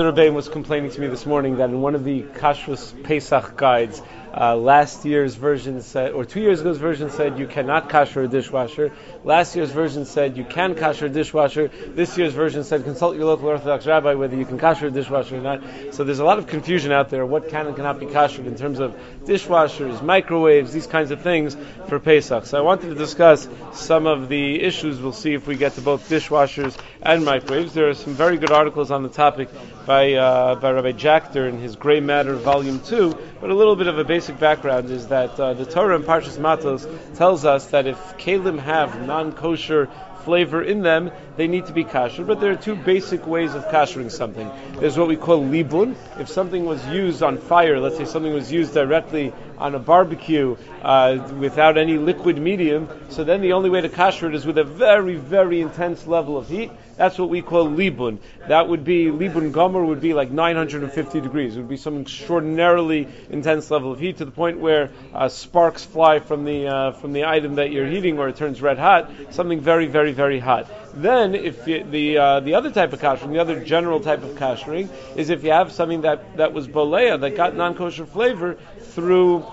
of 0.00 0.14
the 0.14 0.22
Rebbeim 0.22 0.34
was 0.34 0.48
complaining 0.48 0.90
to 0.90 1.00
me 1.00 1.08
this 1.08 1.26
morning 1.26 1.58
that 1.58 1.68
in 1.68 1.82
one 1.82 1.94
of 1.94 2.04
the 2.04 2.22
Kashrus 2.22 2.94
Pesach 3.04 3.56
guides, 3.56 4.00
uh, 4.36 4.56
last 4.56 5.04
year's 5.04 5.34
version 5.34 5.80
said, 5.82 6.12
or 6.12 6.24
two 6.24 6.40
years 6.40 6.60
ago's 6.60 6.78
version 6.78 7.10
said 7.10 7.38
you 7.38 7.46
cannot 7.46 7.88
kasher 7.88 8.24
a 8.24 8.28
dishwasher. 8.28 8.92
Last 9.24 9.56
year's 9.56 9.70
version 9.70 10.04
said 10.04 10.36
you 10.36 10.44
can 10.44 10.74
kasher 10.74 11.06
a 11.06 11.08
dishwasher. 11.08 11.68
This 11.68 12.16
year's 12.16 12.32
version 12.32 12.64
said 12.64 12.84
consult 12.84 13.16
your 13.16 13.24
local 13.24 13.48
Orthodox 13.48 13.86
rabbi 13.86 14.14
whether 14.14 14.36
you 14.36 14.44
can 14.44 14.58
kasher 14.58 14.88
a 14.88 14.90
dishwasher 14.90 15.38
or 15.38 15.40
not. 15.40 15.62
So 15.92 16.04
there's 16.04 16.20
a 16.20 16.24
lot 16.24 16.38
of 16.38 16.46
confusion 16.46 16.92
out 16.92 17.10
there 17.10 17.26
what 17.26 17.48
can 17.48 17.66
and 17.66 17.76
cannot 17.76 17.98
be 17.98 18.06
kashered 18.06 18.46
in 18.46 18.56
terms 18.56 18.78
of 18.78 18.94
dishwashers, 19.24 20.02
microwaves, 20.02 20.72
these 20.72 20.86
kinds 20.86 21.10
of 21.10 21.22
things 21.22 21.56
for 21.88 21.98
Pesach. 21.98 22.46
So 22.46 22.58
I 22.58 22.60
wanted 22.60 22.90
to 22.90 22.94
discuss 22.94 23.48
some 23.72 24.06
of 24.06 24.28
the 24.28 24.62
issues. 24.62 25.00
We'll 25.00 25.12
see 25.12 25.34
if 25.34 25.46
we 25.46 25.56
get 25.56 25.72
to 25.74 25.80
both 25.80 26.08
dishwashers 26.08 26.78
and 27.02 27.24
microwaves. 27.24 27.74
There 27.74 27.88
are 27.88 27.94
some 27.94 28.14
very 28.14 28.36
good 28.36 28.52
articles 28.52 28.90
on 28.90 29.02
the 29.02 29.08
topic 29.08 29.48
by 29.86 30.14
uh, 30.14 30.54
by 30.54 30.70
Rabbi 30.70 30.92
Jachter 30.92 31.48
in 31.48 31.58
his 31.58 31.76
Gray 31.76 32.00
Matter 32.00 32.34
Volume 32.34 32.80
Two. 32.80 33.16
But 33.40 33.48
a 33.48 33.54
little 33.54 33.74
bit 33.74 33.86
of 33.86 33.98
a 33.98 34.04
basic 34.04 34.38
background 34.38 34.90
is 34.90 35.06
that 35.06 35.40
uh, 35.40 35.54
the 35.54 35.64
Torah 35.64 35.96
in 35.96 36.02
Parshas 36.02 36.38
Matos 36.38 36.86
tells 37.14 37.46
us 37.46 37.66
that 37.68 37.86
if 37.86 37.96
kalim 38.18 38.58
have 38.58 39.06
non-kosher 39.06 39.88
flavor 40.24 40.62
in 40.62 40.82
them, 40.82 41.10
they 41.36 41.46
need 41.46 41.64
to 41.64 41.72
be 41.72 41.82
kosher. 41.82 42.22
But 42.24 42.40
there 42.40 42.52
are 42.52 42.56
two 42.56 42.76
basic 42.76 43.26
ways 43.26 43.54
of 43.54 43.64
koshering 43.68 44.10
something. 44.10 44.50
There's 44.78 44.98
what 44.98 45.08
we 45.08 45.16
call 45.16 45.42
libun. 45.42 45.96
If 46.18 46.28
something 46.28 46.66
was 46.66 46.86
used 46.88 47.22
on 47.22 47.38
fire, 47.38 47.80
let's 47.80 47.96
say 47.96 48.04
something 48.04 48.32
was 48.32 48.52
used 48.52 48.74
directly 48.74 49.32
on 49.56 49.74
a 49.74 49.78
barbecue 49.78 50.56
uh, 50.82 51.26
without 51.38 51.78
any 51.78 51.96
liquid 51.96 52.38
medium, 52.38 52.88
so 53.08 53.24
then 53.24 53.40
the 53.40 53.54
only 53.54 53.70
way 53.70 53.80
to 53.80 53.88
kosher 53.88 54.28
it 54.28 54.34
is 54.34 54.44
with 54.44 54.58
a 54.58 54.64
very, 54.64 55.16
very 55.16 55.62
intense 55.62 56.06
level 56.06 56.36
of 56.36 56.48
heat. 56.48 56.70
That's 57.00 57.16
what 57.16 57.30
we 57.30 57.40
call 57.40 57.66
libun. 57.66 58.18
That 58.48 58.68
would 58.68 58.84
be 58.84 59.06
libun 59.06 59.52
gomer 59.52 59.82
would 59.82 60.02
be 60.02 60.12
like 60.12 60.30
950 60.30 61.22
degrees. 61.22 61.56
It 61.56 61.60
would 61.60 61.68
be 61.70 61.78
some 61.78 61.98
extraordinarily 61.98 63.08
intense 63.30 63.70
level 63.70 63.90
of 63.90 63.98
heat 63.98 64.18
to 64.18 64.26
the 64.26 64.30
point 64.30 64.58
where 64.58 64.90
uh, 65.14 65.30
sparks 65.30 65.82
fly 65.82 66.18
from 66.18 66.44
the 66.44 66.66
uh, 66.66 66.92
from 66.92 67.14
the 67.14 67.24
item 67.24 67.54
that 67.54 67.72
you're 67.72 67.86
heating, 67.86 68.18
or 68.18 68.28
it 68.28 68.36
turns 68.36 68.60
red 68.60 68.78
hot. 68.78 69.10
Something 69.30 69.60
very, 69.60 69.86
very, 69.86 70.12
very 70.12 70.38
hot. 70.38 70.68
Then, 70.92 71.34
if 71.34 71.66
you, 71.66 71.84
the 71.84 72.18
uh, 72.18 72.40
the 72.40 72.52
other 72.52 72.70
type 72.70 72.92
of 72.92 73.00
koshering, 73.00 73.32
the 73.32 73.38
other 73.38 73.64
general 73.64 74.00
type 74.00 74.22
of 74.22 74.36
koshering, 74.36 74.90
is 75.16 75.30
if 75.30 75.42
you 75.42 75.52
have 75.52 75.72
something 75.72 76.02
that 76.02 76.36
that 76.36 76.52
was 76.52 76.68
bolea 76.68 77.18
that 77.18 77.34
got 77.34 77.56
non-kosher 77.56 78.04
flavor 78.04 78.58
through 78.78 79.46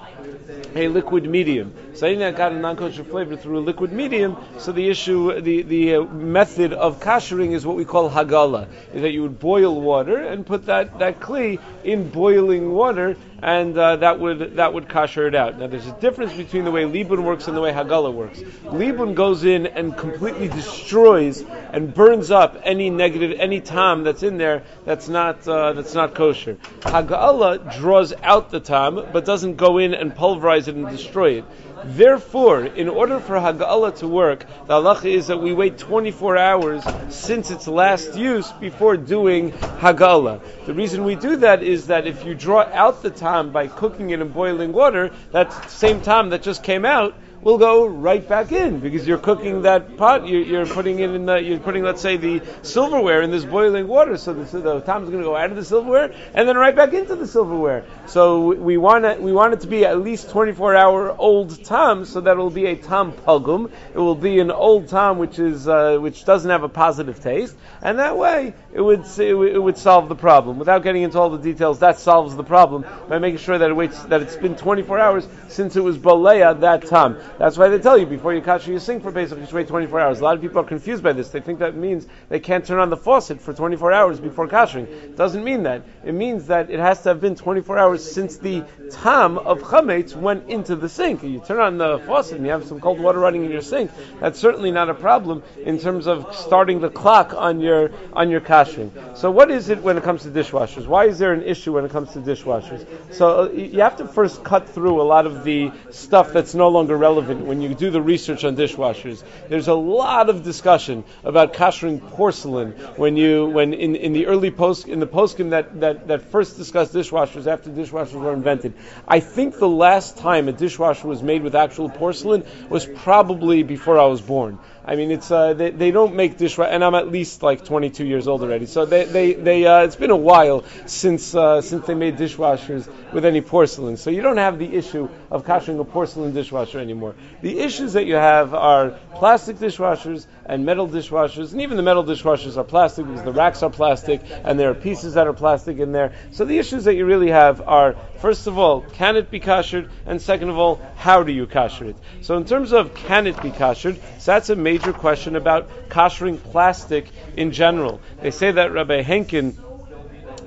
a 0.76 0.90
liquid 0.90 1.30
medium. 1.30 1.74
So 1.98 2.16
that 2.16 2.36
got 2.36 2.52
a 2.52 2.56
non-kosher 2.56 3.04
flavor 3.04 3.36
through 3.36 3.58
a 3.58 3.62
liquid 3.62 3.92
medium. 3.92 4.38
So 4.60 4.72
the 4.72 4.88
issue, 4.88 5.42
the 5.42 5.64
the 5.64 5.96
uh, 5.96 6.02
method 6.04 6.72
of 6.72 7.00
koshering 7.00 7.54
is 7.54 7.66
what 7.66 7.76
we 7.76 7.86
call 7.86 8.08
hagala, 8.08 8.68
is 8.94 9.02
that 9.02 9.14
you 9.14 9.24
would 9.24 9.40
boil 9.40 9.82
water 9.82 10.18
and 10.18 10.46
put 10.46 10.68
that 10.68 11.00
that 11.00 11.20
kli 11.20 11.60
in 11.84 12.12
boiling 12.12 12.72
water, 12.72 13.18
and 13.42 13.76
uh, 13.76 13.96
that 13.96 14.20
would 14.20 14.58
that 14.58 14.76
would 14.76 14.88
kosher 14.88 15.26
it 15.28 15.34
out. 15.34 15.58
Now 15.58 15.66
there's 15.66 15.88
a 15.88 16.00
difference 16.00 16.34
between 16.34 16.66
the 16.66 16.72
way 16.72 16.84
libun 16.84 17.24
works 17.24 17.48
and 17.48 17.58
the 17.58 17.62
way 17.62 17.74
hagala 17.74 18.14
works. 18.14 18.42
Libun 18.66 19.16
goes 19.16 19.44
in 19.44 19.66
and 19.66 19.98
completely 19.98 20.50
destroys 20.50 21.44
and 21.74 21.92
burns 21.92 22.30
up 22.30 22.62
any 22.64 22.92
negative 22.92 23.40
any 23.40 23.60
tam 23.60 24.04
that's 24.04 24.22
in 24.22 24.38
there 24.38 24.62
that's 24.86 25.10
not 25.10 25.48
uh, 25.48 25.74
that's 25.74 25.96
not 25.96 26.14
kosher. 26.14 26.58
Hagala 26.82 27.76
draws 27.80 28.14
out 28.22 28.52
the 28.52 28.60
tam 28.60 29.04
but 29.12 29.26
doesn't 29.26 29.56
go 29.56 29.80
in 29.80 29.96
and 29.96 30.16
pulverize 30.16 30.68
it 30.68 30.76
and 30.76 30.88
destroy 30.90 31.40
it. 31.40 31.46
Therefore, 31.90 32.66
in 32.66 32.90
order 32.90 33.18
for 33.18 33.36
Hagala 33.36 33.96
to 34.00 34.10
work, 34.10 34.46
the 34.66 34.74
halacha 34.74 35.10
is 35.10 35.28
that 35.28 35.42
we 35.42 35.54
wait 35.54 35.78
24 35.78 36.38
hours 36.38 36.84
since 37.08 37.50
its 37.50 37.66
last 37.66 38.14
use 38.16 38.52
before 38.52 38.98
doing 38.98 39.54
Hagala. 39.80 40.42
The 40.66 40.74
reason 40.74 41.06
we 41.06 41.16
do 41.16 41.38
that 41.38 41.64
is 41.64 41.88
that 41.88 42.06
if 42.06 42.26
you 42.26 42.36
draw 42.36 42.64
out 42.74 43.04
the 43.04 43.10
tam 43.10 43.52
by 43.52 43.68
cooking 43.68 44.10
it 44.10 44.20
in 44.20 44.28
boiling 44.28 44.74
water, 44.74 45.12
that 45.32 45.72
same 45.72 46.02
tam 46.02 46.32
that 46.32 46.42
just 46.42 46.62
came 46.62 46.84
out 46.84 47.16
will 47.42 47.58
go 47.58 47.86
right 47.86 48.28
back 48.28 48.52
in 48.52 48.80
because 48.80 49.08
you're 49.08 49.18
cooking 49.18 49.62
that 49.64 49.98
pot. 49.98 50.28
You're, 50.28 50.42
you're 50.42 50.66
putting 50.66 51.00
it 51.00 51.12
in 51.12 51.26
the. 51.26 51.42
You're 51.42 51.60
putting, 51.60 51.84
let's 51.84 52.02
say, 52.02 52.18
the 52.18 52.42
silverware 52.62 53.22
in 53.22 53.32
this 53.32 53.46
boiling 53.46 53.88
water. 53.88 54.18
So 54.18 54.34
the, 54.34 54.48
so 54.48 54.60
the 54.60 54.80
tam 54.82 55.04
is 55.04 55.10
going 55.10 55.22
to 55.22 55.28
go 55.28 55.36
out 55.36 55.50
of 55.50 55.56
the 55.56 55.66
silverware 55.66 56.14
and 56.34 56.48
then 56.48 56.58
right 56.58 56.76
back 56.76 56.94
into 56.94 57.16
the 57.16 57.28
silverware. 57.28 57.86
So 58.08 58.54
we 58.54 58.78
want 58.78 59.06
it. 59.06 59.22
We 59.22 59.32
want 59.32 59.54
it 59.54 59.62
to 59.62 59.68
be 59.68 59.86
at 59.86 60.00
least 60.00 60.30
24 60.30 60.76
hour 60.76 61.16
old 61.18 61.64
tam, 61.64 62.06
so 62.06 62.22
that 62.22 62.32
it 62.32 62.38
will 62.38 62.50
be 62.50 62.66
a 62.68 62.76
tom 62.76 63.12
pugum. 63.12 63.72
It 63.94 64.00
will 64.00 64.16
be 64.16 64.40
an 64.40 64.52
old 64.52 64.88
tom 64.88 65.18
which 65.18 65.40
is 65.40 65.68
uh, 65.68 65.98
which 65.98 66.26
doesn't 66.26 66.50
have 66.50 66.64
a 66.64 66.70
positive 66.70 67.22
taste, 67.22 67.56
and 67.82 68.00
that 68.00 68.18
way 68.18 68.54
it 68.74 68.82
would 68.82 69.06
it 69.20 69.62
would 69.62 69.78
solve 69.78 70.10
the 70.10 70.16
problem. 70.16 70.60
Without 70.60 70.84
getting 70.84 71.04
into 71.04 71.20
all 71.20 71.30
the 71.30 71.38
details, 71.38 71.80
that 71.80 72.00
solves 72.00 72.36
the 72.36 72.44
problem 72.44 72.86
by 73.08 73.20
making 73.20 73.40
sure 73.40 73.58
that 73.58 73.70
it 73.70 73.74
waits 73.74 74.02
that 74.04 74.22
it's 74.22 74.36
been 74.36 74.56
24 74.56 75.00
hours 75.00 75.28
since 75.50 75.76
it 75.76 75.82
was 75.82 75.98
balea 75.98 76.60
that 76.60 76.86
tam. 76.88 77.18
That's 77.38 77.58
why 77.58 77.68
they 77.70 77.80
tell 77.80 77.98
you 77.98 78.06
before 78.06 78.34
you 78.34 78.42
kasher 78.42 78.68
you 78.68 78.80
sink 78.80 79.04
for 79.04 79.12
Pesach, 79.12 79.38
you 79.38 79.56
wait 79.56 79.68
24 79.68 80.00
hours. 80.00 80.20
A 80.20 80.24
lot 80.24 80.36
of 80.36 80.42
people 80.42 80.60
are 80.60 80.64
confused 80.64 81.04
by 81.04 81.14
this. 81.14 81.30
They 81.30 81.40
think 81.40 81.60
that 81.60 81.76
means 81.76 82.08
they 82.30 82.40
can't 82.40 82.66
turn 82.66 82.80
on 82.80 82.90
the 82.90 82.98
faucet 82.98 83.42
for 83.42 83.54
24 83.54 83.92
hours 83.94 84.20
before 84.20 84.48
kashering. 84.48 84.88
It 84.88 85.16
doesn't 85.16 85.44
mean 85.44 85.64
that. 85.64 85.84
It 86.04 86.14
means 86.14 86.48
that 86.48 86.70
it 86.70 86.80
has 86.80 87.02
to 87.04 87.10
have 87.10 87.22
been 87.22 87.36
24 87.36 87.78
hours 87.78 88.12
since 88.12 88.38
the 88.38 88.64
tam 88.92 89.38
of 89.38 89.62
chametz 89.62 90.16
went 90.16 90.50
into 90.50 90.76
the 90.76 90.90
sink. 90.90 91.24
You 91.24 91.40
turn 91.46 91.60
on 91.60 91.78
the 91.78 92.00
faucet 92.00 92.38
and 92.38 92.46
you 92.46 92.52
have 92.52 92.66
some 92.66 92.80
cold 92.80 93.00
water 93.00 93.20
running 93.20 93.46
in 93.46 93.52
your 93.52 93.62
sink. 93.62 93.92
That's 94.20 94.40
certainly 94.40 94.72
not 94.72 94.90
a 94.90 94.94
problem 94.94 95.44
in 95.64 95.80
terms 95.80 96.08
of 96.08 96.36
starting 96.36 96.80
the 96.80 96.90
clock 96.90 97.34
on 97.34 97.60
your 97.60 97.92
on 98.14 98.30
your 98.30 98.42
kashering. 98.42 99.18
So 99.18 99.30
what 99.32 99.52
is 99.52 99.70
it 99.70 99.82
when 99.82 99.98
it 99.98 100.04
comes 100.04 100.24
to 100.24 100.30
dishwashers? 100.30 100.88
Why 100.88 101.06
is 101.06 101.20
there 101.20 101.34
an 101.34 101.44
issue 101.44 101.74
when 101.74 101.86
it 101.86 101.92
comes 101.92 102.14
to 102.14 102.20
dishwashers? 102.20 102.86
So 103.14 103.44
uh, 103.46 103.52
you 103.52 103.82
have 103.82 103.98
to 103.98 104.08
first 104.08 104.44
cut 104.44 104.68
through 104.70 105.02
a 105.02 105.04
lot 105.04 105.26
of 105.26 105.44
the 105.44 105.72
stuff 105.92 106.34
that's 106.34 106.56
no 106.56 106.70
longer 106.70 106.98
relevant 106.98 107.17
relevant 107.18 107.48
when 107.48 107.62
you 107.62 107.74
do 107.74 107.90
the 107.90 108.02
research 108.02 108.44
on 108.44 108.56
dishwashers. 108.56 109.24
There's 109.50 109.68
a 109.68 109.74
lot 109.74 110.30
of 110.30 110.44
discussion 110.44 111.04
about 111.24 111.54
kashering 111.54 112.00
porcelain 112.12 112.74
when 112.96 113.18
you 113.18 113.48
when 113.48 113.74
in, 113.74 113.96
in 113.96 114.14
the 114.14 114.28
early 114.28 114.52
post 114.52 114.88
in 114.88 115.00
the 115.00 115.08
poskim 115.08 115.50
that, 115.50 115.80
that, 115.80 116.08
that 116.08 116.22
first 116.22 116.58
discussed 116.58 116.94
dishwashers 116.94 117.48
after 117.48 117.72
dishwashers 117.72 118.14
were 118.14 118.34
invented. 118.34 118.74
I 119.08 119.20
think 119.20 119.58
the 119.58 119.68
last 119.68 120.18
time 120.18 120.48
a 120.48 120.52
dishwasher 120.52 121.08
was 121.08 121.24
made 121.24 121.42
with 121.42 121.56
actual 121.56 121.90
porcelain 121.90 122.46
was 122.70 122.86
probably 122.86 123.64
before 123.64 123.98
I 124.00 124.06
was 124.06 124.22
born. 124.22 124.60
I 124.90 124.96
mean, 124.96 125.12
it's 125.12 125.30
uh, 125.30 125.54
they, 125.54 125.72
they 125.72 125.92
don't 125.92 126.16
make 126.16 126.38
dishwasher, 126.38 126.72
and 126.72 126.82
I'm 126.82 126.96
at 126.96 127.12
least 127.12 127.44
like 127.44 127.66
22 127.66 128.06
years 128.06 128.26
old 128.26 128.42
already. 128.42 128.68
So 128.68 128.86
they 128.86 129.04
they, 129.04 129.34
they 129.34 129.66
uh, 129.68 129.82
it's 129.82 129.98
been 129.98 130.12
a 130.12 130.16
while 130.16 130.64
since 130.86 131.36
uh, 131.36 131.60
since 131.60 131.86
they 131.86 131.94
made 131.94 132.16
dishwashers 132.16 132.88
with 133.12 133.26
any 133.26 133.42
porcelain. 133.42 133.98
So 133.98 134.12
you 134.12 134.22
don't 134.22 134.38
have 134.38 134.60
the 134.60 134.74
issue 134.74 135.10
of 135.30 135.46
kashering 135.46 135.82
a 135.82 135.84
porcelain 135.84 136.34
dishwasher 136.34 136.80
anymore. 136.80 137.16
The 137.42 137.60
issues 137.60 137.94
that 137.94 138.06
you 138.06 138.16
have 138.16 138.54
are 138.54 138.92
plastic 139.16 139.58
dishwashers 139.58 140.26
and 140.46 140.66
metal 140.66 140.88
dishwashers, 140.88 141.52
and 141.52 141.62
even 141.62 141.76
the 141.76 141.84
metal 141.84 142.06
dishwashers 142.06 142.56
are 142.56 142.64
plastic 142.64 143.08
because 143.08 143.24
the 143.24 143.34
racks 143.34 143.64
are 143.64 143.70
plastic 143.70 144.22
and 144.46 144.58
there 144.58 144.70
are 144.70 144.74
pieces 144.74 145.16
that 145.16 145.28
are 145.28 145.34
plastic 145.34 145.80
in 145.80 145.92
there. 145.92 146.14
So 146.32 146.46
the 146.46 146.60
issues 146.60 146.86
that 146.86 146.96
you 146.96 147.06
really 147.06 147.30
have 147.30 147.60
are 147.60 147.98
first 148.20 148.48
of 148.48 148.58
all, 148.58 148.82
can 148.82 149.18
it 149.18 149.30
be 149.30 149.42
kashered, 149.42 149.90
and 150.06 150.22
second 150.22 150.50
of 150.50 150.58
all, 150.58 150.80
how 150.96 151.24
do 151.24 151.34
you 151.34 151.46
kasher 151.46 151.90
it? 151.90 151.98
So 152.22 152.38
in 152.38 152.46
terms 152.46 152.72
of 152.72 152.94
can 152.96 153.28
it 153.28 153.42
be 153.42 153.52
kashered, 153.52 154.00
so 154.20 154.32
that's 154.32 154.50
a 154.50 154.56
major 154.56 154.77
major 154.78 154.94
question 154.94 155.36
about 155.36 155.68
koshering 155.90 156.40
plastic 156.40 157.10
in 157.36 157.52
general. 157.52 158.00
They 158.22 158.30
say 158.30 158.52
that 158.52 158.72
Rabbi 158.72 159.02
Henkin 159.02 159.56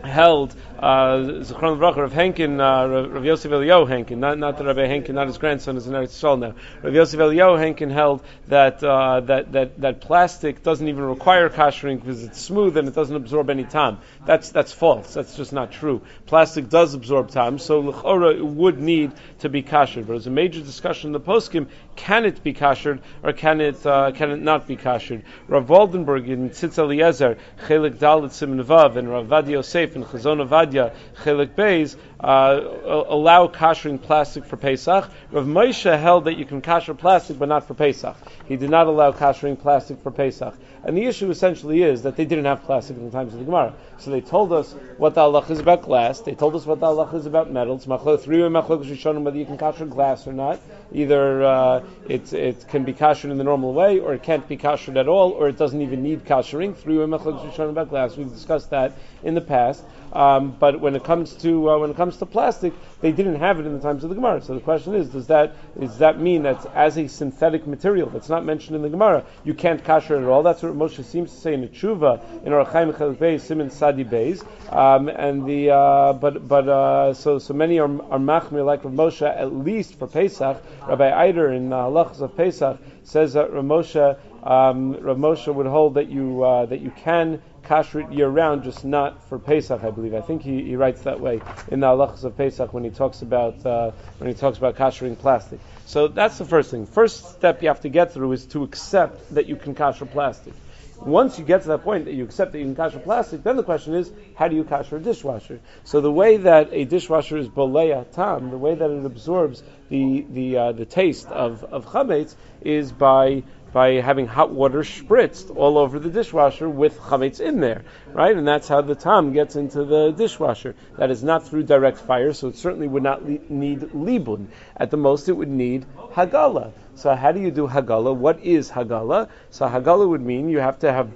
held 0.04 0.54
Zichron 0.80 1.78
Bracha 1.78 2.04
of 2.04 2.12
Henkin, 2.12 2.58
uh, 2.58 3.08
Rav 3.08 3.24
Yosef 3.24 3.50
Eliyahu 3.50 3.88
Henkin, 3.88 4.18
not 4.18 4.38
not 4.38 4.58
the 4.58 4.64
Rabbi 4.64 4.86
Henkin, 4.86 5.14
not 5.14 5.26
his 5.26 5.38
grandson 5.38 5.76
is 5.76 5.86
in 5.86 5.92
Eretz 5.92 6.08
Yisrael 6.08 6.38
now. 6.38 6.54
Rav 6.82 6.94
Yosef 6.94 7.18
Eliyahu 7.20 7.58
Henkin 7.58 7.90
held 7.90 8.22
that 8.48 8.82
uh, 8.82 9.20
that 9.20 9.52
that 9.52 9.80
that 9.80 10.00
plastic 10.00 10.62
doesn't 10.62 10.88
even 10.88 11.04
require 11.04 11.48
koshering 11.48 12.00
because 12.00 12.24
it's 12.24 12.40
smooth 12.40 12.76
and 12.76 12.88
it 12.88 12.94
doesn't 12.94 13.16
absorb 13.16 13.50
any 13.50 13.64
tam. 13.64 13.98
That's 14.26 14.50
that's 14.50 14.72
false. 14.72 15.14
That's 15.14 15.36
just 15.36 15.52
not 15.52 15.72
true. 15.72 16.02
Plastic 16.26 16.68
does 16.68 16.94
absorb 16.94 17.30
tam, 17.30 17.58
so 17.58 17.82
lechora 17.82 18.36
it 18.36 18.46
would 18.46 18.78
need 18.78 19.12
to 19.40 19.48
be 19.48 19.62
kashered. 19.62 20.06
But 20.06 20.14
there's 20.14 20.26
a 20.26 20.30
major 20.30 20.60
discussion 20.60 21.08
in 21.08 21.12
the 21.12 21.20
poskim: 21.20 21.68
can 21.96 22.24
it 22.24 22.42
be 22.42 22.52
kashered 22.52 23.00
or 23.22 23.32
can 23.32 23.60
it 23.60 23.84
uh, 23.84 24.12
can 24.12 24.30
it 24.30 24.40
not 24.40 24.66
be 24.66 24.76
kashered? 24.76 25.24
Rav 25.46 25.66
Waldenberg 25.66 26.26
in 26.28 26.50
Tzitz 26.50 26.78
Eliezer, 26.78 27.36
Chelik 27.66 27.98
Daled 27.98 28.30
Simen 28.30 28.64
Vav, 28.64 28.96
and 28.96 29.08
Rav 29.08 29.26
Ovadia 29.26 29.50
Yosef 29.50 29.94
in 29.96 30.04
Chazon 30.04 30.46
Avad 30.46 30.69
Ovadia 30.70 30.94
Chelik 31.22 31.54
Beis 31.54 31.96
uh, 32.20 33.04
allow 33.08 33.46
kashering 33.48 34.00
plastic 34.00 34.44
for 34.44 34.56
Pesach. 34.56 35.10
Rav 35.30 35.46
Moshe 35.46 35.98
held 35.98 36.24
that 36.24 36.36
you 36.36 36.44
can 36.44 36.60
kasher 36.62 36.96
plastic, 36.96 37.38
but 37.38 37.48
not 37.48 37.66
for 37.66 37.74
Pesach. 37.74 38.16
He 38.46 38.56
did 38.56 38.70
not 38.70 38.86
allow 38.86 39.12
kashering 39.12 39.58
plastic 39.60 40.02
for 40.02 40.10
Pesach. 40.10 40.54
And 40.82 40.96
the 40.96 41.04
issue 41.04 41.30
essentially 41.30 41.82
is 41.82 42.02
that 42.02 42.16
they 42.16 42.24
didn't 42.24 42.46
have 42.46 42.62
plastic 42.62 42.96
in 42.96 43.04
the 43.04 43.10
times 43.10 43.34
of 43.34 43.38
the 43.38 43.44
Gemara. 43.44 43.74
So 43.98 44.10
they 44.10 44.22
told 44.22 44.50
us 44.52 44.72
what 44.96 45.14
the 45.14 45.20
halach 45.20 45.50
is 45.50 45.58
about 45.58 45.82
glass. 45.82 46.20
They 46.20 46.34
told 46.34 46.56
us 46.56 46.64
what 46.64 46.80
the 46.80 46.86
halach 46.86 47.12
is 47.14 47.26
about 47.26 47.50
metals. 47.50 47.84
Three 47.84 48.38
rishonim 48.38 49.22
whether 49.22 49.36
you 49.36 49.44
can 49.44 49.58
kasher 49.58 49.88
glass 49.88 50.26
or 50.26 50.32
not. 50.32 50.58
Either 50.92 51.44
uh, 51.44 51.84
it, 52.08 52.32
it 52.32 52.66
can 52.68 52.84
be 52.84 52.94
kashered 52.94 53.30
in 53.30 53.36
the 53.36 53.44
normal 53.44 53.74
way, 53.74 53.98
or 53.98 54.14
it 54.14 54.22
can't 54.22 54.48
be 54.48 54.56
kashered 54.56 54.96
at 54.96 55.06
all, 55.06 55.32
or 55.32 55.48
it 55.48 55.58
doesn't 55.58 55.82
even 55.82 56.02
need 56.02 56.24
kashering. 56.24 56.74
Three 56.74 56.96
rishonim 56.96 57.70
about 57.70 57.90
glass. 57.90 58.16
We've 58.16 58.32
discussed 58.32 58.70
that 58.70 58.92
in 59.22 59.34
the 59.34 59.42
past. 59.42 59.84
Um, 60.12 60.56
but 60.60 60.78
when 60.78 60.94
it 60.94 61.02
comes 61.02 61.32
to 61.36 61.70
uh, 61.70 61.78
when 61.78 61.90
it 61.90 61.96
comes 61.96 62.18
to 62.18 62.26
plastic, 62.26 62.74
they 63.00 63.10
didn't 63.10 63.36
have 63.36 63.58
it 63.58 63.66
in 63.66 63.72
the 63.72 63.80
times 63.80 64.04
of 64.04 64.10
the 64.10 64.14
Gemara. 64.14 64.42
So 64.42 64.54
the 64.54 64.60
question 64.60 64.94
is, 64.94 65.08
does 65.08 65.26
that 65.28 65.54
does 65.80 65.98
that 65.98 66.20
mean 66.20 66.42
that 66.42 66.64
as 66.74 66.98
a 66.98 67.08
synthetic 67.08 67.66
material 67.66 68.10
that's 68.10 68.28
not 68.28 68.44
mentioned 68.44 68.76
in 68.76 68.82
the 68.82 68.90
Gemara, 68.90 69.24
you 69.42 69.54
can't 69.54 69.82
kasher 69.82 70.18
it 70.18 70.22
at 70.22 70.28
all? 70.28 70.42
That's 70.42 70.62
what 70.62 70.74
Moshe 70.74 71.02
seems 71.02 71.32
to 71.32 71.36
say 71.36 71.54
in 71.54 71.62
the 71.62 71.68
Tshuva 71.68 72.44
in 72.44 72.52
Orach 72.52 72.70
Chaim 72.72 72.92
Beis 72.92 73.40
Siman 73.40 73.70
Tzadi 73.70 74.08
Beis. 74.08 74.44
Um, 74.70 75.08
and 75.08 75.46
the 75.46 75.70
uh, 75.70 76.12
but 76.12 76.46
but 76.46 76.68
uh, 76.68 77.14
so 77.14 77.38
so 77.38 77.54
many 77.54 77.78
are, 77.78 77.90
are 78.12 78.18
machmir 78.18 78.64
like 78.64 78.84
Rav 78.84 78.92
Moshe 78.92 79.26
at 79.26 79.52
least 79.52 79.98
for 79.98 80.06
Pesach. 80.06 80.62
Rabbi 80.86 81.10
Eider 81.10 81.52
in 81.52 81.72
uh, 81.72 81.84
Halachas 81.84 82.20
of 82.20 82.36
Pesach 82.36 82.78
says 83.02 83.32
that 83.32 83.50
Rav 83.52 83.64
Moshe 83.64 84.18
um, 84.42 84.92
Rav 85.00 85.16
Moshe 85.16 85.52
would 85.52 85.66
hold 85.66 85.94
that 85.94 86.08
you 86.10 86.42
uh, 86.42 86.66
that 86.66 86.80
you 86.80 86.90
can 86.90 87.42
kasher 87.62 88.04
it 88.04 88.12
year 88.12 88.28
round, 88.28 88.64
just 88.64 88.84
not 88.84 89.22
for 89.28 89.38
Pesach, 89.38 89.82
I 89.82 89.90
believe. 89.90 90.14
I 90.14 90.20
think 90.20 90.42
he, 90.42 90.62
he 90.62 90.76
writes 90.76 91.02
that 91.02 91.20
way 91.20 91.40
in 91.68 91.80
the 91.80 91.86
halachas 91.86 92.24
of 92.24 92.36
Pesach 92.36 92.72
when 92.72 92.84
he 92.84 92.90
talks 92.90 93.22
about 93.22 93.64
uh, 93.64 93.92
when 94.18 94.28
he 94.28 94.34
talks 94.34 94.58
about 94.58 94.76
kashering 94.76 95.18
plastic. 95.18 95.60
So 95.86 96.08
that's 96.08 96.38
the 96.38 96.44
first 96.44 96.70
thing. 96.70 96.86
First 96.86 97.32
step 97.32 97.62
you 97.62 97.68
have 97.68 97.80
to 97.80 97.88
get 97.88 98.12
through 98.12 98.32
is 98.32 98.46
to 98.46 98.62
accept 98.62 99.34
that 99.34 99.46
you 99.46 99.56
can 99.56 99.74
kasher 99.74 100.10
plastic. 100.10 100.54
Once 101.00 101.38
you 101.38 101.44
get 101.46 101.62
to 101.62 101.68
that 101.68 101.82
point 101.82 102.04
that 102.04 102.12
you 102.12 102.24
accept 102.24 102.52
that 102.52 102.58
you 102.58 102.64
can 102.66 102.76
kasher 102.76 103.02
plastic, 103.02 103.42
then 103.42 103.56
the 103.56 103.62
question 103.62 103.94
is, 103.94 104.12
how 104.36 104.48
do 104.48 104.54
you 104.54 104.64
kasher 104.64 104.98
a 104.98 105.00
dishwasher? 105.00 105.58
So 105.84 106.02
the 106.02 106.12
way 106.12 106.36
that 106.36 106.68
a 106.72 106.84
dishwasher 106.84 107.38
is 107.38 107.48
bolea 107.48 108.10
tam, 108.12 108.50
the 108.50 108.58
way 108.58 108.74
that 108.74 108.90
it 108.90 109.06
absorbs 109.06 109.62
the 109.88 110.26
the 110.30 110.56
uh, 110.56 110.72
the 110.72 110.84
taste 110.84 111.26
of 111.28 111.64
of 111.64 111.86
chametz 111.86 112.34
is 112.60 112.92
by 112.92 113.42
by 113.72 114.00
having 114.00 114.26
hot 114.26 114.50
water 114.50 114.80
spritzed 114.80 115.54
all 115.56 115.78
over 115.78 115.98
the 115.98 116.10
dishwasher 116.10 116.68
with 116.68 116.98
chametz 116.98 117.40
in 117.40 117.60
there, 117.60 117.82
right? 118.12 118.36
And 118.36 118.46
that's 118.46 118.68
how 118.68 118.80
the 118.80 118.94
tam 118.94 119.32
gets 119.32 119.56
into 119.56 119.84
the 119.84 120.10
dishwasher. 120.10 120.74
That 120.98 121.10
is 121.10 121.22
not 121.22 121.46
through 121.46 121.64
direct 121.64 121.98
fire, 121.98 122.32
so 122.32 122.48
it 122.48 122.56
certainly 122.56 122.88
would 122.88 123.02
not 123.02 123.24
le- 123.24 123.38
need 123.48 123.80
libun. 123.92 124.48
At 124.76 124.90
the 124.90 124.96
most, 124.96 125.28
it 125.28 125.32
would 125.32 125.48
need 125.48 125.86
hagala. 126.12 126.72
So 126.96 127.14
how 127.14 127.32
do 127.32 127.40
you 127.40 127.50
do 127.50 127.68
hagala? 127.68 128.14
What 128.14 128.40
is 128.40 128.70
hagala? 128.70 129.28
So 129.50 129.66
hagala 129.66 130.08
would 130.08 130.22
mean 130.22 130.48
you 130.48 130.58
have 130.58 130.80
to 130.80 130.92
have 130.92 131.10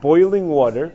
boiling 0.00 0.48
water 0.48 0.92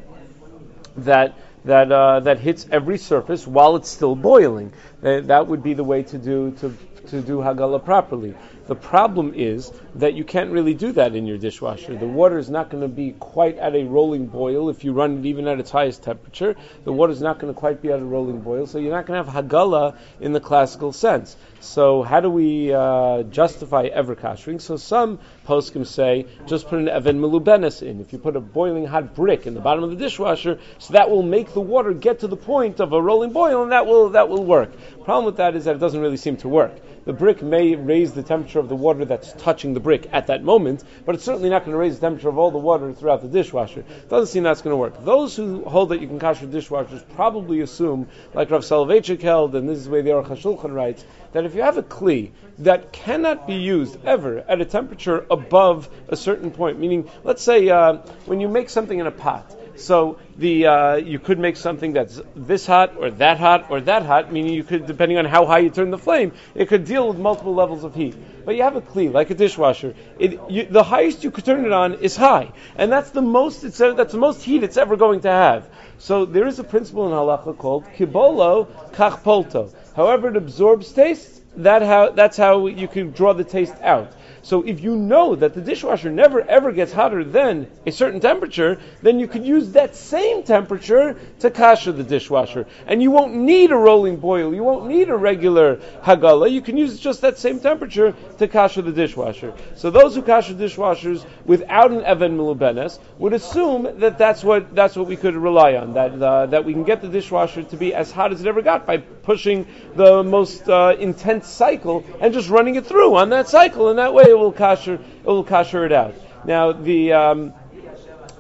that 0.98 1.34
that 1.66 1.92
uh, 1.92 2.22
that 2.22 2.40
hits 2.40 2.66
every 2.72 2.98
surface 2.98 3.46
while 3.46 3.76
it's 3.76 3.90
still 3.90 4.16
boiling. 4.16 4.72
Uh, 5.01 5.22
that 5.22 5.48
would 5.48 5.63
be 5.63 5.74
the 5.74 5.84
way 5.84 6.04
to 6.04 6.18
do 6.18 6.51
to 6.60 6.75
to 7.07 7.22
do 7.22 7.38
hagala 7.38 7.84
properly. 7.84 8.36
The 8.68 8.75
problem 8.75 9.34
is 9.36 9.72
that 9.96 10.13
you 10.13 10.24
can't 10.24 10.51
really 10.51 10.75
do 10.75 10.92
that 10.92 11.16
in 11.16 11.25
your 11.25 11.38
dishwasher. 11.38 11.96
The 11.96 12.07
water 12.07 12.38
is 12.38 12.50
not 12.51 12.69
going 12.69 12.81
to 12.81 12.88
be 12.88 13.13
quite 13.13 13.57
at 13.57 13.75
a 13.75 13.84
rolling 13.84 14.28
boil 14.28 14.69
if 14.69 14.84
you 14.84 14.94
run 14.94 15.18
it 15.18 15.25
even 15.25 15.48
at 15.48 15.60
its 15.60 15.72
highest 15.72 16.04
temperature. 16.04 16.56
The 16.84 16.94
water 16.94 17.12
is 17.12 17.22
not 17.22 17.40
going 17.40 17.51
to 17.51 17.60
quite 17.60 17.81
be 17.81 17.92
at 17.92 18.00
a 18.00 18.06
rolling 18.06 18.42
boil, 18.42 18.68
so 18.68 18.78
you're 18.78 18.92
not 18.92 19.07
going 19.07 19.24
to 19.24 19.31
have 19.31 19.46
hagala 19.46 19.98
in 20.19 20.34
the 20.34 20.40
classical 20.40 20.92
sense. 20.92 21.36
So 21.62 22.04
how 22.04 22.19
do 22.19 22.30
we 22.30 22.72
uh, 22.72 23.24
justify 23.24 23.86
ever 23.86 24.16
kashering? 24.16 24.62
So 24.62 24.78
some 24.78 25.19
poskim 25.48 25.86
say 25.86 26.28
just 26.45 26.68
put 26.68 26.80
an 26.80 26.90
even 26.90 27.19
melubenes 27.19 27.81
in. 27.81 28.00
If 28.00 28.13
you 28.13 28.19
put 28.19 28.36
a 28.36 28.40
boiling 28.40 28.86
hot 28.86 29.16
brick 29.16 29.48
in 29.48 29.56
the 29.56 29.62
bottom 29.62 29.84
of 29.84 29.90
the 29.90 29.95
dishwasher, 29.95 30.60
so 30.78 30.94
that 30.94 31.10
will 31.10 31.24
make 31.24 31.54
the 31.54 31.62
water 31.62 31.94
get 31.94 32.19
to 32.19 32.28
the 32.28 32.38
point 32.38 32.80
of 32.80 32.94
a 32.94 33.02
rolling 33.02 33.34
boil, 33.34 33.63
and 33.63 33.72
that 33.72 33.88
will 33.88 34.10
that 34.12 34.30
will 34.30 34.45
work. 34.45 34.72
Problem 35.04 35.26
with 35.26 35.38
that 35.38 35.56
is 35.56 35.66
that 35.66 35.76
it 35.76 35.80
doesn't 35.80 36.00
really 36.00 36.18
seem 36.18 36.38
to 36.38 36.50
work. 36.50 36.74
The 37.06 37.14
brick 37.14 37.42
may 37.42 37.76
raise 37.76 38.12
the 38.12 38.22
temperature 38.22 38.60
of 38.60 38.70
the 38.70 38.76
water 38.76 39.06
that's 39.06 39.34
touching 39.34 39.74
the 39.74 39.80
brick 39.80 40.08
at 40.12 40.28
that 40.28 40.44
moment, 40.44 40.84
but 41.06 41.16
it's 41.16 41.24
certainly 41.24 41.50
not 41.50 41.66
going 41.66 41.72
to 41.72 41.78
raise 41.78 41.96
the 41.96 42.06
temperature 42.06 42.30
of 42.30 42.38
all 42.38 42.52
the 42.52 42.58
water 42.58 42.94
throughout 42.94 43.22
the 43.22 43.28
dishwasher. 43.28 43.80
It 43.80 44.10
doesn't 44.10 44.28
seem 44.28 44.44
that's 44.44 44.62
going 44.62 44.74
to 44.74 44.78
work. 44.78 45.04
Those 45.04 45.36
who 45.36 45.64
hold 45.64 45.90
that 45.90 46.02
you 46.02 46.08
can 46.08 46.20
kasher 46.20 46.52
dishwashers 46.52 47.04
probably 47.16 47.62
assume, 47.62 48.08
like 48.34 48.52
Rav 48.52 48.62
Soloveitchik 48.62 49.22
held, 49.22 49.56
and 49.56 49.68
this 49.68 49.80
is 49.80 49.86
the 49.86 49.92
way 49.92 50.02
the 50.02 50.12
Aruch 50.12 50.28
HaShulchan 50.28 50.74
writes, 50.74 51.04
that 51.32 51.46
if 51.46 51.56
you 51.56 51.62
have 51.62 51.78
a 51.78 51.84
kli 51.84 52.32
that 52.60 52.92
cannot 52.92 53.48
be 53.48 53.56
used 53.56 53.98
ever 54.06 54.40
at 54.48 54.62
a 54.62 54.66
temperature 54.66 55.26
above 55.32 55.90
a 56.10 56.16
certain 56.16 56.52
point, 56.52 56.80
meaning, 56.80 57.10
let's 57.24 57.42
say 57.42 57.70
uh, 57.70 57.94
when 58.26 58.40
you 58.40 58.48
make 58.48 58.70
something 58.70 59.00
in 59.00 59.08
a 59.08 59.12
pot, 59.12 59.56
so 59.75 60.19
the 60.38 60.68
uh, 60.68 60.95
you 60.95 61.19
could 61.19 61.39
make 61.39 61.57
something 61.57 61.94
that's 61.94 62.21
this 62.36 62.66
hot 62.66 62.95
or 62.98 63.12
that 63.12 63.38
hot 63.38 63.69
or 63.69 63.81
that 63.81 64.04
hot, 64.04 64.31
meaning 64.31 64.54
you 64.54 64.63
could, 64.63 64.86
depending 64.86 65.18
on 65.18 65.25
how 65.25 65.45
high 65.45 65.60
you 65.60 65.69
turn 65.69 65.92
the 65.92 65.98
flame, 65.98 66.31
it 66.56 66.68
could 66.68 66.86
deal 66.86 67.07
with 67.07 67.18
multiple 67.18 67.54
levels 67.54 67.83
of 67.83 67.95
heat. 67.95 68.16
But 68.45 68.56
you 68.56 68.63
have 68.63 68.75
a 68.75 68.81
kli 68.81 69.12
like 69.12 69.30
a 69.30 69.36
dishwasher. 69.36 69.95
It, 70.18 70.39
you, 70.50 70.66
the 70.66 70.83
highest 70.83 71.24
you 71.24 71.31
could 71.31 71.45
turn 71.45 71.66
it 71.66 71.71
on 71.71 71.95
is 71.95 72.16
high, 72.16 72.51
and 72.75 72.92
that's 72.92 73.12
the 73.12 73.21
most 73.21 73.63
it's, 73.63 73.77
that's 73.77 74.13
the 74.13 74.19
most 74.19 74.44
heat 74.44 74.63
it's 74.63 74.77
ever 74.77 74.95
going 74.95 75.21
to 75.21 75.31
have. 75.31 75.69
So 75.98 76.25
there 76.25 76.48
is 76.48 76.60
a 76.60 76.63
principle 76.63 77.07
in 77.07 77.13
halacha 77.13 77.57
called 77.57 77.86
kibolo 77.98 78.68
kachpolto. 78.94 79.74
However, 79.95 80.30
it 80.30 80.38
absorbs 80.38 80.92
taste. 80.92 81.36
That 81.57 81.81
how 81.81 82.12
that's 82.12 82.38
how 82.38 82.68
you 82.68 82.88
can 82.88 83.12
draw 83.12 83.33
the 83.33 83.44
taste 83.44 83.75
out. 83.81 84.13
So 84.50 84.63
if 84.63 84.81
you 84.81 84.96
know 84.96 85.36
that 85.36 85.54
the 85.54 85.62
dishwasher 85.62 86.10
never 86.10 86.42
ever 86.42 86.72
gets 86.72 86.92
hotter 86.92 87.24
than 87.24 87.68
a 87.86 87.92
certain 87.92 88.19
temperature, 88.19 88.80
then 89.04 89.19
you 89.19 89.28
could 89.28 89.46
use 89.46 89.74
that 89.74 89.96
same 89.96 90.42
temperature 90.42 91.19
to 91.42 91.51
kasha 91.51 91.92
the 91.92 92.04
dishwasher. 92.04 92.66
And 92.88 93.00
you 93.00 93.12
won't 93.12 93.36
need 93.36 93.69
a 93.69 93.75
rolling 93.75 94.18
boil. 94.18 94.51
You 94.56 94.63
won't 94.63 94.88
need 94.88 95.10
a 95.10 95.16
regular 95.16 95.75
hagala. 96.01 96.50
You 96.50 96.62
can 96.62 96.78
use 96.78 97.00
just 97.00 97.22
that 97.22 97.38
same 97.38 97.60
temperature 97.60 98.16
to 98.40 98.48
kasha 98.48 98.81
the 98.81 98.92
dishwasher. 98.92 99.54
So 99.75 99.92
those 99.92 100.16
who 100.16 100.24
kasha 100.24 100.56
dishwashers 100.56 101.24
without 101.45 101.92
an 101.92 102.00
even 102.00 102.36
milubenes 102.36 102.98
would 103.19 103.34
assume 103.34 104.00
that 104.00 104.18
that's 104.18 104.44
what, 104.44 104.74
that's 104.74 104.95
what 104.95 105.06
we 105.06 105.16
could 105.16 105.36
rely 105.36 105.75
on. 105.75 105.94
That, 105.94 106.19
uh, 106.19 106.48
that 106.48 106.66
we 106.66 106.74
can 106.74 106.86
get 106.86 107.04
the 107.04 107.07
dishwasher 107.07 107.62
to 107.62 107.78
be 107.78 107.94
as 107.94 108.12
hot 108.12 108.31
as 108.31 108.42
it 108.42 108.48
ever 108.48 108.63
got 108.63 108.88
by 108.88 108.98
pushing 109.30 109.68
the 109.96 110.24
most 110.24 110.68
uh, 110.68 110.96
intense 110.98 111.48
cycle 111.48 112.04
and 112.20 112.34
just 112.34 112.50
running 112.50 112.74
it 112.74 112.84
through 112.84 113.16
on 113.16 113.30
that 113.30 113.48
cycle. 113.48 113.90
And 113.90 114.00
that 114.00 114.12
way 114.12 114.24
it 114.24 114.36
will 114.36 114.52
kasher 114.52 114.96
it 114.96 115.24
will 115.24 115.46
kasher 115.46 115.86
it 115.86 115.92
out. 115.92 116.16
Now 116.46 116.72
the 116.72 117.14
um, 117.14 117.54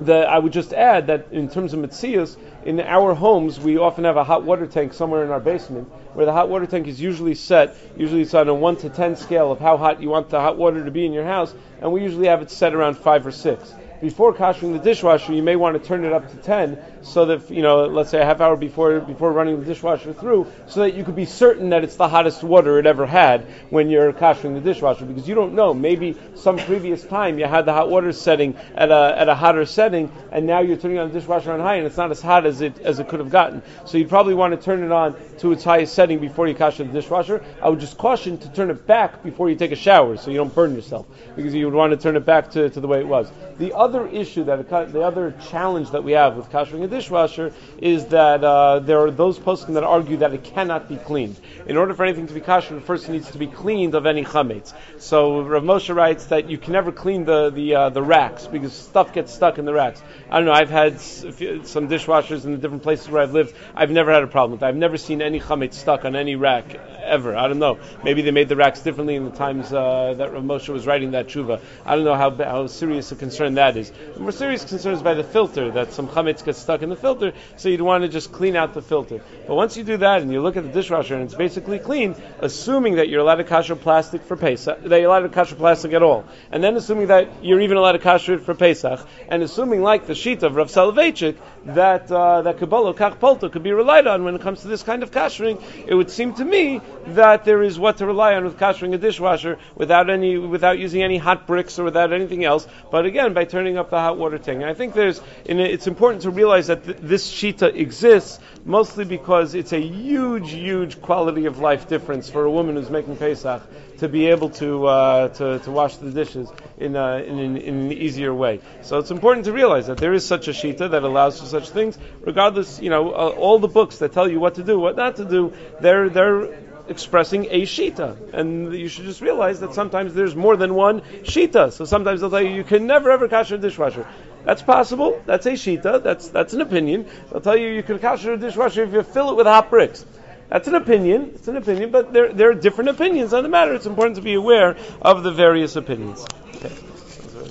the 0.01 0.17
I 0.27 0.39
would 0.39 0.51
just 0.51 0.73
add 0.73 1.05
that 1.05 1.27
in 1.31 1.47
terms 1.47 1.75
of 1.75 1.79
mitzias, 1.79 2.37
in 2.65 2.79
our 2.79 3.13
homes 3.13 3.59
we 3.59 3.77
often 3.77 4.03
have 4.05 4.17
a 4.17 4.23
hot 4.23 4.43
water 4.43 4.65
tank 4.65 4.93
somewhere 4.93 5.23
in 5.23 5.29
our 5.29 5.39
basement 5.39 5.87
where 6.15 6.25
the 6.25 6.33
hot 6.33 6.49
water 6.49 6.65
tank 6.65 6.87
is 6.87 6.99
usually 6.99 7.35
set. 7.35 7.77
Usually 7.95 8.23
it's 8.23 8.33
on 8.33 8.49
a 8.49 8.53
one 8.55 8.75
to 8.77 8.89
ten 8.89 9.15
scale 9.15 9.51
of 9.51 9.59
how 9.59 9.77
hot 9.77 10.01
you 10.01 10.09
want 10.09 10.31
the 10.31 10.39
hot 10.39 10.57
water 10.57 10.83
to 10.83 10.89
be 10.89 11.05
in 11.05 11.13
your 11.13 11.25
house, 11.25 11.53
and 11.81 11.91
we 11.91 12.01
usually 12.01 12.25
have 12.25 12.41
it 12.41 12.49
set 12.49 12.73
around 12.73 12.97
five 12.97 13.27
or 13.27 13.31
six 13.31 13.71
before 14.01 14.33
kashering 14.33 14.73
the 14.73 14.79
dishwasher, 14.79 15.33
you 15.33 15.43
may 15.43 15.55
want 15.55 15.81
to 15.81 15.85
turn 15.85 16.05
it 16.05 16.13
up 16.13 16.29
to 16.31 16.37
10 16.37 16.77
so 17.01 17.25
that, 17.25 17.49
you 17.49 17.61
know, 17.61 17.85
let's 17.85 18.09
say 18.09 18.21
a 18.21 18.25
half 18.25 18.41
hour 18.41 18.55
before, 18.55 18.99
before 18.99 19.31
running 19.31 19.59
the 19.59 19.65
dishwasher 19.65 20.13
through, 20.13 20.47
so 20.67 20.81
that 20.81 20.93
you 20.93 21.03
could 21.03 21.15
be 21.15 21.25
certain 21.25 21.69
that 21.69 21.83
it's 21.83 21.95
the 21.95 22.07
hottest 22.07 22.43
water 22.43 22.79
it 22.79 22.85
ever 22.85 23.05
had 23.05 23.45
when 23.69 23.89
you're 23.89 24.13
kashering 24.13 24.53
the 24.53 24.61
dishwasher, 24.61 25.05
because 25.05 25.27
you 25.27 25.35
don't 25.35 25.53
know. 25.53 25.73
Maybe 25.73 26.17
some 26.35 26.57
previous 26.57 27.03
time 27.03 27.39
you 27.39 27.45
had 27.45 27.65
the 27.65 27.73
hot 27.73 27.89
water 27.89 28.11
setting 28.11 28.55
at 28.75 28.91
a, 28.91 29.15
at 29.17 29.29
a 29.29 29.35
hotter 29.35 29.65
setting, 29.65 30.11
and 30.31 30.45
now 30.45 30.59
you're 30.59 30.77
turning 30.77 30.99
on 30.99 31.09
the 31.09 31.19
dishwasher 31.19 31.51
on 31.51 31.59
high, 31.59 31.75
and 31.75 31.85
it's 31.85 31.97
not 31.97 32.11
as 32.11 32.21
hot 32.21 32.45
as 32.45 32.61
it, 32.61 32.79
as 32.79 32.99
it 32.99 33.07
could 33.07 33.19
have 33.19 33.29
gotten. 33.29 33.61
So 33.85 33.97
you'd 33.97 34.09
probably 34.09 34.33
want 34.33 34.57
to 34.57 34.63
turn 34.63 34.83
it 34.83 34.91
on 34.91 35.15
to 35.39 35.51
its 35.51 35.63
highest 35.63 35.93
setting 35.93 36.19
before 36.19 36.47
you 36.47 36.55
kasher 36.55 36.77
the 36.79 36.85
dishwasher. 36.85 37.43
I 37.61 37.69
would 37.69 37.79
just 37.79 37.97
caution 37.97 38.37
to 38.37 38.49
turn 38.49 38.69
it 38.69 38.85
back 38.85 39.23
before 39.23 39.49
you 39.49 39.55
take 39.55 39.71
a 39.71 39.75
shower, 39.75 40.17
so 40.17 40.31
you 40.31 40.37
don't 40.37 40.53
burn 40.53 40.75
yourself, 40.75 41.05
because 41.35 41.53
you 41.53 41.65
would 41.65 41.73
want 41.73 41.91
to 41.91 41.97
turn 41.97 42.15
it 42.15 42.25
back 42.25 42.51
to, 42.51 42.69
to 42.69 42.79
the 42.79 42.87
way 42.87 42.99
it 42.99 43.07
was. 43.07 43.31
The 43.57 43.75
other 43.75 43.88
issue 43.95 44.43
that 44.45 44.69
the 44.69 45.01
other 45.01 45.33
challenge 45.49 45.91
that 45.91 46.03
we 46.03 46.13
have 46.13 46.35
with 46.35 46.49
kashering 46.49 46.83
a 46.83 46.87
dishwasher 46.87 47.53
is 47.79 48.05
that 48.07 48.43
uh, 48.43 48.79
there 48.79 48.99
are 48.99 49.11
those 49.11 49.39
poskim 49.39 49.73
that 49.73 49.83
argue 49.83 50.17
that 50.17 50.33
it 50.33 50.43
cannot 50.43 50.87
be 50.87 50.97
cleaned. 50.97 51.39
In 51.65 51.77
order 51.77 51.93
for 51.93 52.03
anything 52.03 52.27
to 52.27 52.33
be 52.33 52.41
kosher, 52.41 52.79
first 52.79 53.09
needs 53.09 53.31
to 53.31 53.37
be 53.37 53.47
cleaned 53.47 53.95
of 53.95 54.05
any 54.05 54.23
chametz. 54.23 54.73
So 54.97 55.41
Rav 55.41 55.63
Moshe 55.63 55.93
writes 55.93 56.25
that 56.27 56.49
you 56.49 56.57
can 56.57 56.73
never 56.73 56.91
clean 56.91 57.25
the 57.25 57.49
the 57.49 57.75
uh, 57.75 57.89
the 57.89 58.01
racks 58.01 58.47
because 58.47 58.73
stuff 58.73 59.13
gets 59.13 59.33
stuck 59.33 59.57
in 59.57 59.65
the 59.65 59.73
racks. 59.73 60.01
I 60.29 60.37
don't 60.37 60.45
know. 60.45 60.53
I've 60.53 60.69
had 60.69 60.99
some 60.99 61.87
dishwashers 61.87 62.45
in 62.45 62.51
the 62.51 62.57
different 62.57 62.83
places 62.83 63.09
where 63.09 63.21
I've 63.21 63.33
lived. 63.33 63.55
I've 63.75 63.91
never 63.91 64.11
had 64.11 64.23
a 64.23 64.27
problem 64.27 64.51
with 64.51 64.59
that. 64.61 64.67
I've 64.67 64.75
never 64.75 64.97
seen 64.97 65.21
any 65.21 65.39
chametz 65.39 65.73
stuck 65.75 66.05
on 66.05 66.15
any 66.15 66.35
rack 66.35 66.75
ever. 67.03 67.35
I 67.35 67.47
don't 67.47 67.59
know. 67.59 67.79
Maybe 68.03 68.21
they 68.21 68.31
made 68.31 68.49
the 68.49 68.55
racks 68.55 68.81
differently 68.81 69.15
in 69.15 69.25
the 69.25 69.31
times 69.31 69.71
uh, 69.71 70.13
that 70.17 70.33
Rav 70.33 70.43
Moshe 70.43 70.69
was 70.69 70.85
writing 70.85 71.11
that 71.11 71.27
tshuva. 71.27 71.61
I 71.85 71.95
don't 71.95 72.05
know 72.05 72.15
how 72.15 72.31
how 72.31 72.67
serious 72.67 73.11
a 73.11 73.15
concern 73.15 73.55
that 73.55 73.77
is. 73.77 73.78
The 73.87 74.19
more 74.19 74.31
serious 74.31 74.65
concern 74.65 74.93
is 74.93 75.01
by 75.01 75.13
the 75.13 75.23
filter, 75.23 75.71
that 75.71 75.93
some 75.93 76.07
chametz 76.07 76.43
gets 76.43 76.59
stuck 76.59 76.81
in 76.81 76.89
the 76.89 76.95
filter, 76.95 77.33
so 77.57 77.69
you'd 77.69 77.81
want 77.81 78.03
to 78.03 78.09
just 78.09 78.31
clean 78.31 78.55
out 78.55 78.73
the 78.73 78.81
filter. 78.81 79.21
But 79.47 79.55
once 79.55 79.77
you 79.77 79.83
do 79.83 79.97
that 79.97 80.21
and 80.21 80.31
you 80.31 80.41
look 80.41 80.57
at 80.57 80.63
the 80.63 80.71
dishwasher 80.71 81.15
and 81.15 81.23
it's 81.23 81.35
basically 81.35 81.79
clean, 81.79 82.15
assuming 82.39 82.95
that 82.95 83.09
you're 83.09 83.21
allowed 83.21 83.35
to 83.35 83.43
kasher 83.43 83.79
plastic 83.79 84.23
for 84.23 84.35
Pesach, 84.35 84.83
that 84.83 84.99
you're 84.99 85.09
allowed 85.09 85.21
to 85.21 85.29
kasher 85.29 85.57
plastic 85.57 85.93
at 85.93 86.03
all, 86.03 86.25
and 86.51 86.63
then 86.63 86.75
assuming 86.75 87.07
that 87.07 87.43
you're 87.43 87.61
even 87.61 87.77
allowed 87.77 87.93
to 87.93 87.99
kasher 87.99 88.35
it 88.35 88.41
for 88.41 88.53
Pesach, 88.53 88.99
and 89.29 89.43
assuming 89.43 89.81
like 89.81 90.05
the 90.07 90.13
shita 90.13 90.43
of 90.43 90.55
Rav 90.55 90.67
Soloveitchik, 90.67 91.37
that 91.65 92.11
uh, 92.11 92.41
that 92.41 92.57
Kibolo 92.57 92.95
Kach 92.95 93.19
Polto 93.19 93.51
could 93.51 93.63
be 93.63 93.71
relied 93.71 94.07
on 94.07 94.23
when 94.23 94.35
it 94.35 94.41
comes 94.41 94.61
to 94.61 94.67
this 94.67 94.83
kind 94.83 95.03
of 95.03 95.11
kashering, 95.11 95.61
it 95.87 95.93
would 95.93 96.09
seem 96.09 96.33
to 96.35 96.45
me 96.45 96.81
that 97.07 97.45
there 97.45 97.61
is 97.63 97.77
what 97.77 97.97
to 97.97 98.05
rely 98.05 98.35
on 98.35 98.43
with 98.43 98.57
kashering 98.57 98.93
a 98.93 98.97
dishwasher 98.97 99.57
without 99.75 100.09
any 100.09 100.37
without 100.37 100.79
using 100.79 101.03
any 101.03 101.17
hot 101.17 101.47
bricks 101.47 101.77
or 101.79 101.83
without 101.83 102.13
anything 102.13 102.43
else. 102.43 102.67
But 102.91 103.05
again, 103.05 103.33
by 103.33 103.45
turning 103.45 103.68
up 103.77 103.89
the 103.89 103.99
hot 103.99 104.17
water 104.17 104.37
tank. 104.37 104.61
And 104.61 104.69
I 104.69 104.73
think 104.73 104.93
there's 104.93 105.21
and 105.47 105.59
it's 105.59 105.87
important 105.87 106.23
to 106.23 106.31
realize 106.31 106.67
that 106.67 106.83
th- 106.83 106.97
this 107.01 107.31
shita 107.31 107.75
exists 107.75 108.39
mostly 108.65 109.05
because 109.05 109.55
it's 109.55 109.73
a 109.73 109.79
huge, 109.79 110.51
huge 110.51 111.01
quality 111.01 111.45
of 111.45 111.59
life 111.59 111.87
difference 111.87 112.29
for 112.29 112.43
a 112.43 112.51
woman 112.51 112.75
who's 112.75 112.89
making 112.89 113.17
Pesach 113.17 113.61
to 113.97 114.07
be 114.07 114.27
able 114.27 114.49
to 114.49 114.87
uh, 114.87 115.27
to, 115.29 115.59
to 115.59 115.71
wash 115.71 115.97
the 115.97 116.11
dishes 116.11 116.49
in, 116.77 116.95
uh, 116.95 117.17
in, 117.17 117.39
in, 117.39 117.57
in, 117.57 117.75
an 117.75 117.91
easier 117.91 118.33
way. 118.33 118.61
So 118.81 118.99
it's 118.99 119.11
important 119.11 119.45
to 119.45 119.53
realize 119.53 119.87
that 119.87 119.97
there 119.97 120.13
is 120.13 120.25
such 120.25 120.47
a 120.47 120.51
shita 120.51 120.91
that 120.91 121.03
allows 121.03 121.39
for 121.39 121.45
such 121.45 121.69
things. 121.69 121.97
Regardless, 122.21 122.79
you 122.81 122.89
know, 122.89 123.11
uh, 123.11 123.29
all 123.29 123.59
the 123.59 123.67
books 123.67 123.97
that 123.99 124.13
tell 124.13 124.29
you 124.29 124.39
what 124.39 124.55
to 124.55 124.63
do, 124.63 124.79
what 124.79 124.95
not 124.95 125.17
to 125.17 125.25
do, 125.25 125.53
they're 125.81 126.09
they're 126.09 126.68
expressing 126.89 127.45
a 127.49 127.61
shita, 127.61 128.33
and 128.33 128.73
you 128.73 128.87
should 128.87 129.05
just 129.05 129.21
realize 129.21 129.59
that 129.61 129.73
sometimes 129.73 130.13
there's 130.13 130.35
more 130.35 130.57
than 130.57 130.73
one 130.73 131.01
shita. 131.23 131.71
So 131.71 131.85
sometimes 131.85 132.21
they'll 132.21 132.29
tell 132.29 132.41
you 132.41 132.49
you 132.49 132.63
can 132.63 132.87
never 132.87 133.11
ever 133.11 133.27
kasher 133.27 133.55
a 133.55 133.57
dishwasher. 133.57 134.07
That's 134.45 134.61
possible. 134.61 135.21
That's 135.25 135.45
a 135.45 135.51
shita. 135.51 136.03
That's 136.03 136.29
that's 136.29 136.53
an 136.53 136.61
opinion. 136.61 137.07
They'll 137.31 137.41
tell 137.41 137.57
you 137.57 137.69
you 137.69 137.83
can 137.83 137.99
kasher 137.99 138.33
a 138.33 138.37
dishwasher 138.37 138.83
if 138.83 138.93
you 138.93 139.03
fill 139.03 139.31
it 139.31 139.35
with 139.35 139.47
hot 139.47 139.69
bricks. 139.69 140.05
That's 140.49 140.67
an 140.67 140.75
opinion. 140.75 141.33
It's 141.35 141.47
an 141.47 141.57
opinion, 141.57 141.91
but 141.91 142.11
there, 142.11 142.33
there 142.33 142.49
are 142.49 142.55
different 142.55 142.89
opinions 142.89 143.33
on 143.33 143.43
the 143.43 143.49
matter. 143.49 143.75
It's 143.75 143.85
important 143.85 144.15
to 144.15 144.23
be 144.23 144.33
aware 144.33 144.77
of 144.99 145.21
the 145.21 145.31
various 145.31 145.75
opinions. 145.75 146.25